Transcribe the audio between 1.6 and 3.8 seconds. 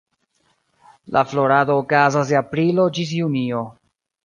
okazas de aprilo ĝis junio.